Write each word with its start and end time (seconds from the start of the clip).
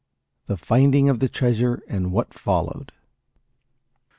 THE 0.47 0.57
FINDING 0.57 1.09
OF 1.09 1.19
THE 1.19 1.29
TREASURE: 1.29 1.83
AND 1.87 2.11
WHAT 2.11 2.33
FOLLOWED. 2.33 2.91